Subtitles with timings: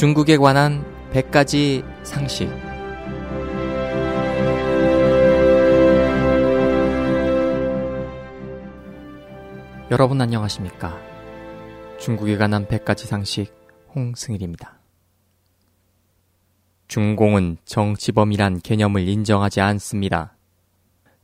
[0.00, 2.48] 중국에 관한 100가지 상식.
[9.90, 10.98] 여러분 안녕하십니까?
[11.98, 13.52] 중국에 관한 100가지 상식
[13.94, 14.80] 홍승일입니다.
[16.88, 20.34] 중공은 정치범이란 개념을 인정하지 않습니다.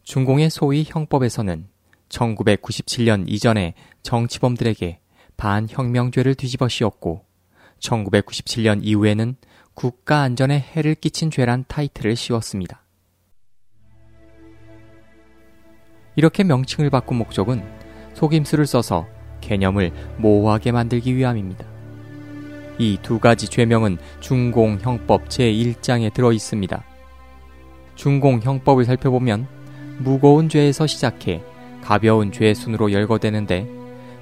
[0.03, 1.67] 중공의 소위 형법에서는
[2.11, 5.01] 1997년 이전에 정치범들에게
[5.39, 7.26] 반혁명죄를 뒤집어 씌웠고
[7.81, 9.37] 1997년 이후에는
[9.75, 12.83] 국가 안전에 해를 끼친 죄란 타이틀을 씌웠습니다.
[16.17, 17.63] 이렇게 명칭을 바꾼 목적은
[18.15, 19.07] 속임수를 써서
[19.43, 21.67] 개념을 모호하게 만들기 위함입니다.
[22.79, 26.85] 이 두 가지 죄명은 중공형법 제1장에 들어 있습니다.
[27.95, 29.47] 중공형법을 살펴보면
[29.99, 31.43] 무거운 죄에서 시작해
[31.83, 33.67] 가벼운 죄 순으로 열거되는데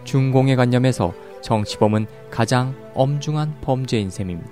[0.04, 1.12] 중공의 관념에서
[1.44, 4.50] 정치범은 가장 엄중한 범죄인 셈입니다.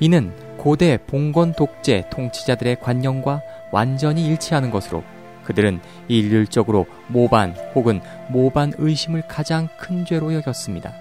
[0.00, 5.02] 이는 고대 봉건 독재 통치자들의 관념과 완전히 일치하는 것으로
[5.44, 10.92] 그들은 일률적으로 모반 혹은 모반 의심을 가장 큰 죄로 여겼습니다.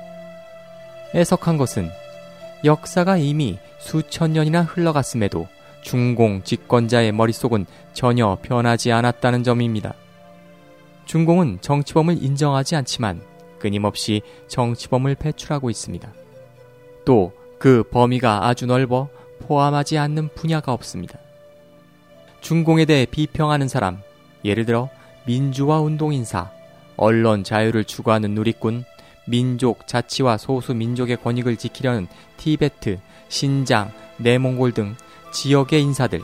[1.15, 1.89] 애석한 것은
[2.63, 5.47] 역사가 이미 수천 년이나 흘러갔음에도
[5.81, 9.93] 중공 집권자의 머릿속은 전혀 변하지 않았다는 점입니다.
[11.05, 13.21] 중공은 정치범을 인정하지 않지만
[13.59, 16.11] 끊임없이 정치범을 배출하고 있습니다.
[17.05, 17.31] 또
[17.65, 21.19] 그 범위가 아주 넓어 포함하지 않는 분야가 없습니다.
[22.41, 24.01] 중공에 대해 비평하는 사람,
[24.43, 24.89] 예를 들어
[25.25, 26.51] 민주화 운동인사,
[26.95, 28.83] 언론 자유를 추구하는 누리꾼,
[29.27, 34.95] 민족 자치와 소수 민족의 권익을 지키려는 티베트, 신장, 내몽골 등
[35.33, 36.21] 지역의 인사들,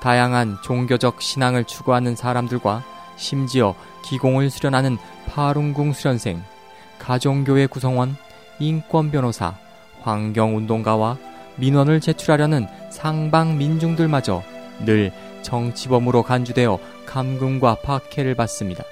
[0.00, 2.84] 다양한 종교적 신앙을 추구하는 사람들과
[3.16, 3.74] 심지어
[4.04, 6.42] 기공을 수련하는 파룬궁 수련생,
[7.02, 8.16] 가정교회 구성원,
[8.60, 9.56] 인권 변호사,
[10.02, 11.18] 환경운동가와
[11.56, 14.42] 민원을 제출하려는 상방 민중들마저
[14.84, 18.84] 늘 정치범으로 간주되어 감금과 박해를 받습니다.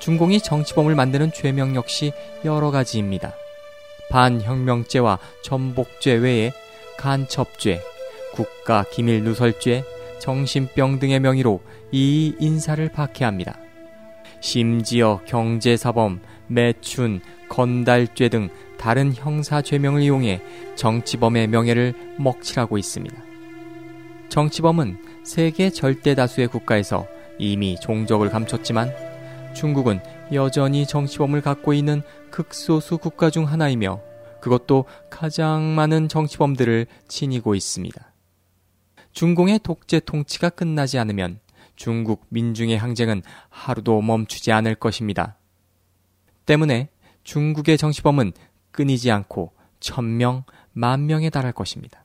[0.00, 2.12] 중공이 정치범을 만드는 죄명 역시
[2.44, 3.32] 여러 가지입니다.
[4.10, 6.52] 반혁명죄와 전복죄 외에
[6.98, 7.80] 간첩죄,
[8.32, 9.84] 국가 기밀 누설죄,
[10.18, 11.60] 정신병 등의 명의로
[11.92, 13.63] 이 인사를 박해합니다.
[14.40, 18.48] 심지어 경제사범, 매춘, 건달죄 등
[18.78, 20.42] 다른 형사 죄명을 이용해
[20.74, 23.16] 정치범의 명예를 먹칠하고 있습니다.
[24.28, 27.06] 정치범은 세계 절대 다수의 국가에서
[27.38, 28.92] 이미 종적을 감췄지만
[29.54, 30.00] 중국은
[30.32, 34.00] 여전히 정치범을 갖고 있는 극소수 국가 중 하나이며
[34.40, 38.12] 그것도 가장 많은 정치범들을 지니고 있습니다.
[39.12, 41.38] 중공의 독재 통치가 끝나지 않으면
[41.76, 45.36] 중국 민중의 항쟁은 하루도 멈추지 않을 것입니다.
[46.46, 46.88] 때문에
[47.24, 48.32] 중국의 정치범은
[48.70, 52.04] 끊이지 않고 천명, 만명에 달할 것입니다.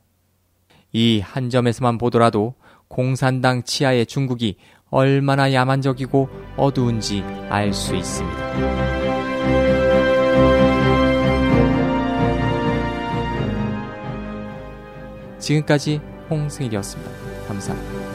[0.92, 2.56] 이 한 점에서만 보더라도
[2.88, 4.58] 공산당 치하의 중국이
[4.90, 8.40] 얼마나 야만적이고 어두운지 알 수 있습니다.
[15.40, 17.12] 지금까지 홍승일이었습니다.
[17.48, 18.09] 감사합니다.